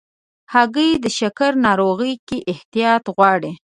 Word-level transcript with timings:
هګۍ 0.53 0.91
د 1.03 1.05
شکر 1.19 1.51
ناروغۍ 1.65 2.13
کې 2.27 2.37
احتیاط 2.51 3.03
غواړي. 3.15 3.51